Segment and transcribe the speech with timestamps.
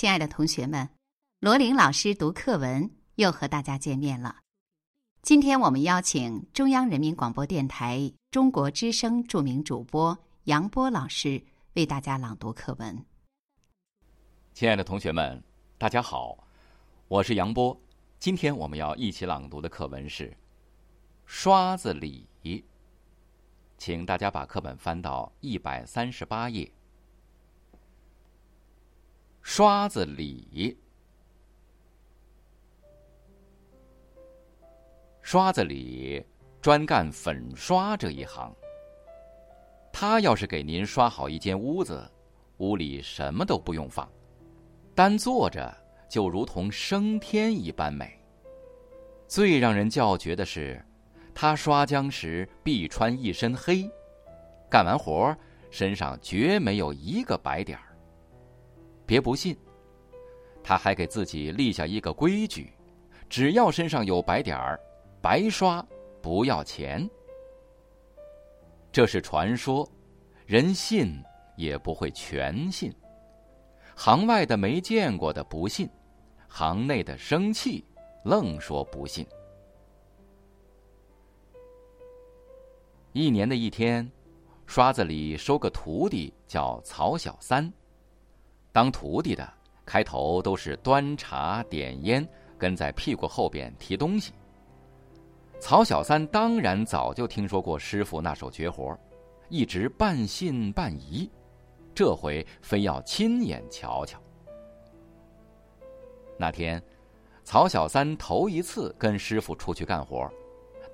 [0.00, 0.88] 亲爱的同学们，
[1.40, 4.36] 罗琳老师读课文又和大家见面了。
[5.20, 11.44] 今天我们邀请中央人民广播电台中国之声著名主播杨波老师
[11.74, 13.04] 为大家朗读课文。
[14.54, 15.44] 亲爱的同学们，
[15.76, 16.48] 大家好，
[17.06, 17.78] 我是杨波。
[18.18, 20.30] 今天我们要一起朗读的课文是
[21.26, 22.26] 《刷子李》，
[23.76, 26.72] 请大家把课本翻到一百三十八页。
[29.52, 30.78] 刷子李，
[35.22, 36.24] 刷子李
[36.62, 38.54] 专干粉刷这一行。
[39.92, 42.08] 他要是给您刷好一间屋子，
[42.58, 44.08] 屋里什么都不用放，
[44.94, 45.76] 单坐着。
[46.08, 48.16] 就如同升天一般美。
[49.26, 50.80] 最让人叫绝的是，
[51.34, 53.90] 他刷浆时必穿一身黑，
[54.70, 55.36] 干完活
[55.72, 57.89] 身上绝没有一个白点儿。
[59.10, 59.56] 别不信，
[60.62, 62.72] 他还给自己立下一个规矩：
[63.28, 64.78] 只要身上有白点儿，
[65.20, 65.84] 白刷
[66.22, 67.10] 不要钱。
[68.92, 69.84] 这是传说，
[70.46, 71.20] 人信
[71.56, 72.94] 也不会全信。
[73.96, 75.90] 行外的没见过的不信。
[76.46, 77.84] 行内的生气，
[78.24, 79.26] 愣说不信。
[83.12, 84.08] 一年的一天，
[84.66, 87.72] 刷子里收个徒弟，叫曹小三。
[88.72, 89.52] 当徒弟的
[89.84, 92.26] 开头都是端茶点烟，
[92.56, 94.32] 跟在屁股后边提东西。
[95.58, 98.96] 曹小三当然早就听说过师傅那手绝活，
[99.48, 101.30] 一直半信半疑，
[101.94, 104.18] 这回非要亲眼瞧瞧。
[106.38, 106.82] 那天，
[107.44, 110.30] 曹小三头一次跟师傅出去干活，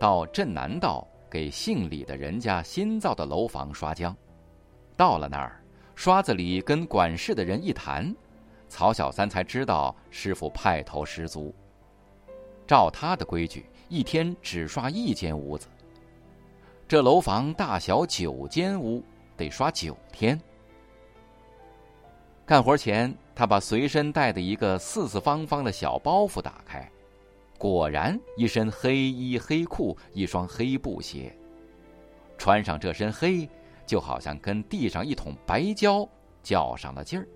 [0.01, 4.13] 到镇南道给姓李的人家新造的楼房刷浆。
[4.97, 5.63] 到了那儿，
[5.97, 8.15] 刷子里跟管事的人一谈，
[8.69, 11.53] 曹小三才知道师傅派头十足。
[12.67, 15.67] 照他的规矩，一天只刷一间屋子。
[16.87, 19.03] 这楼房大小九间屋，
[19.39, 20.39] 得刷九天。
[22.45, 26.89] 干活前，他把随身带的一个四四方方的小包袱打开，
[27.57, 31.35] 果然一身黑衣黑裤，一双黑布鞋。
[32.37, 33.49] 穿上这身黑，
[33.87, 36.07] 就好像跟地上一桶白胶
[36.43, 37.27] 较上了劲儿。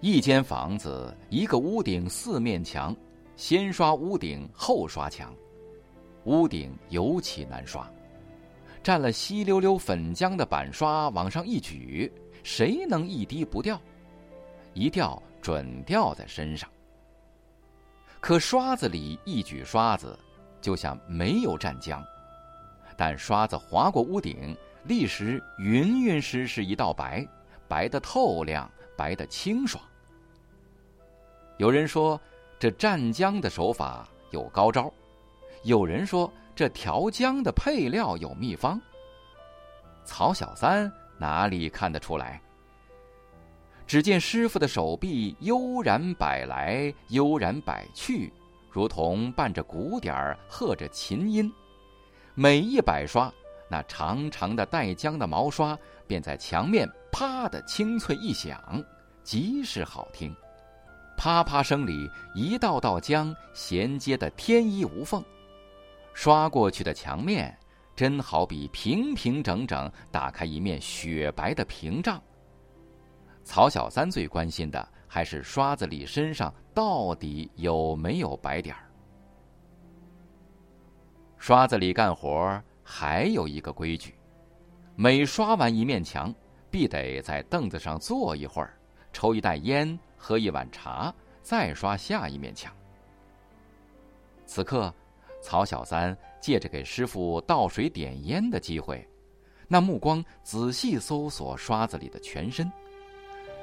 [0.00, 2.94] 一间房子，一个屋顶，四面墙，
[3.34, 5.34] 先刷屋顶，后刷墙。
[6.24, 7.90] 屋顶尤其难刷，
[8.84, 12.12] 蘸了稀溜溜粉浆的板刷往上一举。
[12.44, 13.80] 谁能一滴不掉？
[14.72, 16.70] 一掉准掉在身上。
[18.20, 20.16] 可刷子里一举刷子，
[20.60, 22.02] 就像没有蘸浆，
[22.98, 27.24] 但刷子划过屋顶，立时匀匀实实一道白，
[27.68, 29.82] 白的透亮，白的清爽。
[31.56, 32.20] 有人说
[32.58, 34.92] 这蘸浆的手法有高招，
[35.62, 38.80] 有人说这调浆的配料有秘方。
[40.04, 40.92] 曹小三。
[41.20, 42.40] 哪里看得出来？
[43.88, 48.32] 只见师傅的手臂悠然摆来，悠然摆去，
[48.70, 51.52] 如同伴着鼓点儿，和着琴音。
[52.40, 53.34] 每一百刷，
[53.68, 55.76] 那长长的带浆的毛刷
[56.06, 58.80] 便在墙面啪的清脆一响，
[59.24, 60.32] 极是好听。
[61.16, 65.20] 啪啪声里，一道道浆衔接的天衣无缝，
[66.14, 67.52] 刷过去的墙面。
[67.96, 72.22] 真好比平平整整打开一面雪白的屏障。
[73.42, 78.87] 曹小三最关心的还是刷子里身上到底有没有白点儿。
[81.48, 84.14] 刷子里干活还有一个规矩：
[84.96, 86.30] 每刷完一面墙，
[86.70, 88.78] 必得在凳子上坐一会儿，
[89.14, 91.10] 抽一袋烟，喝一碗茶，
[91.40, 92.70] 再刷下一面墙。
[94.44, 94.92] 此刻。
[95.40, 99.02] 曹小三借着给师傅倒水点烟的机会，
[99.68, 102.70] 那目光仔细搜索刷子里的全身，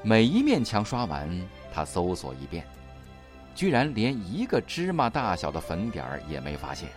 [0.02, 1.30] 每一面墙刷完，
[1.72, 2.66] 他搜索一遍，
[3.54, 6.88] 居然连一个芝麻大小的粉点儿也没发现。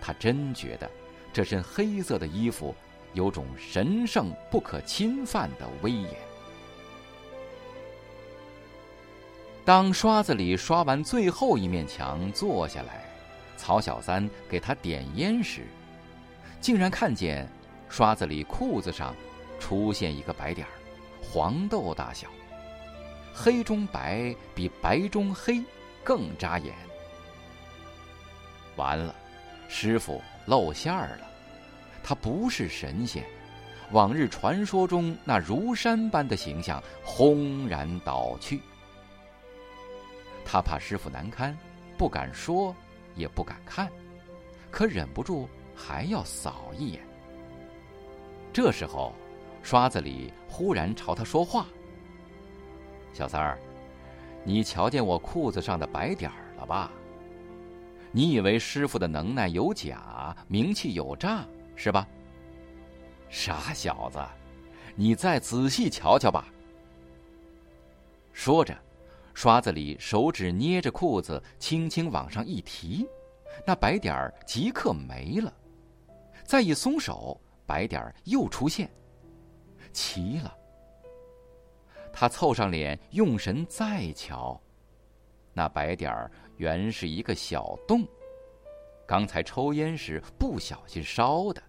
[0.00, 0.90] 他真觉得
[1.32, 2.74] 这身黑色的衣服
[3.14, 6.14] 有种神圣不可侵犯的威严。
[9.64, 13.04] 当刷子里刷完最后一面墙，坐下来。
[13.56, 15.66] 曹小三给他点烟时，
[16.60, 17.46] 竟然看见
[17.88, 19.14] 刷子里裤子上
[19.58, 20.70] 出现一个白点儿，
[21.20, 22.28] 黄豆大小，
[23.34, 25.60] 黑中白，比白中黑
[26.04, 26.72] 更扎眼。
[28.76, 29.12] 完了，
[29.68, 31.28] 师傅露馅儿了，
[32.02, 33.22] 他不是神仙，
[33.92, 38.60] 往日传说中那如山般的形象轰然倒去。
[40.44, 41.56] 他怕师傅难堪，
[41.98, 42.74] 不敢说，
[43.14, 43.88] 也不敢看，
[44.70, 47.00] 可忍不住还要扫一眼。
[48.52, 49.12] 这时候，
[49.62, 51.66] 刷子里忽然朝他说话
[53.12, 53.58] ：“小三儿，
[54.42, 56.90] 你瞧见我裤子上的白点儿了吧？
[58.10, 61.46] 你以为师傅的能耐有假，名气有诈，
[61.76, 62.08] 是吧？”
[63.28, 64.18] 傻小子，
[64.94, 66.48] 你再仔细瞧瞧吧。
[68.32, 68.76] 说着，
[69.34, 73.06] 刷子里手指捏着裤子，轻轻往上一提，
[73.66, 75.52] 那白点儿即刻没了。
[76.44, 78.88] 再一松手，白点儿又出现。
[79.92, 80.54] 奇了！
[82.12, 84.58] 他凑上脸，用神再瞧，
[85.58, 88.06] 那白点儿原是一个小洞，
[89.04, 91.60] 刚才抽烟时不小心烧的。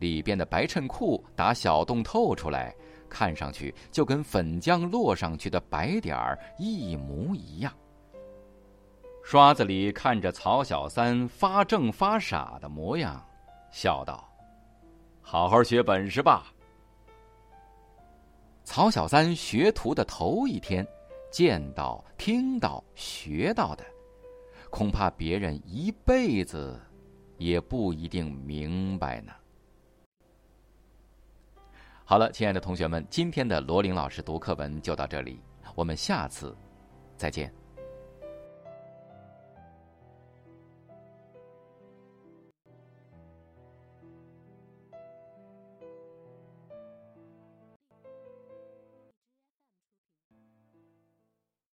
[0.00, 2.74] 里边的白衬裤打小洞透出来，
[3.08, 7.72] 看上去就跟粉浆落上去的白点儿一模一样。
[9.22, 13.24] 刷子里看着曹小三发怔发傻的模样，
[13.70, 14.28] 笑道
[15.22, 16.52] ：“好好学本事吧。”
[18.66, 20.84] 曹小三学徒的头一天，
[21.30, 23.84] 见到、听到、学到的，
[24.70, 26.80] 恐怕别人一辈子
[27.36, 29.32] 也不一定明白呢。
[32.04, 35.40] 好了，亲爱的同学们，今天的罗琳老师读课文就到这里，
[35.74, 36.56] 我们下次
[37.16, 37.52] 再见。